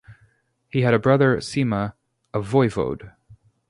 He 0.67 0.81
had 0.81 0.95
a 0.95 0.97
brother, 0.97 1.37
Sima, 1.37 1.93
a 2.33 2.39
"voivode". 2.39 3.11